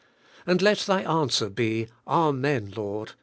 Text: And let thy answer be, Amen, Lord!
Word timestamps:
And 0.47 0.63
let 0.63 0.79
thy 0.79 1.03
answer 1.03 1.47
be, 1.47 1.87
Amen, 2.07 2.73
Lord! 2.75 3.11